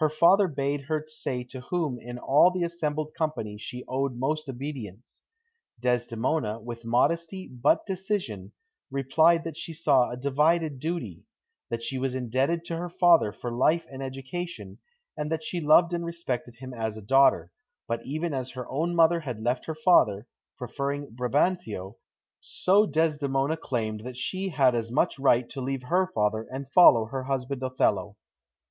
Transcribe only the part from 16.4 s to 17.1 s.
him as a